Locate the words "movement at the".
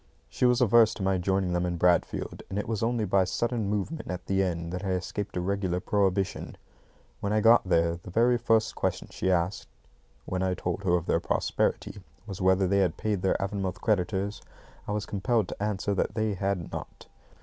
3.69-4.41